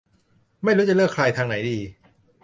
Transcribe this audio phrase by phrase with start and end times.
[0.63, 1.77] ไม่รู้จะเลือกใครทางไหนดี